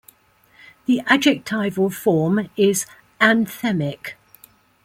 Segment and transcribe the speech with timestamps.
[0.87, 2.87] The adjectival form is
[3.19, 4.13] "anthemic".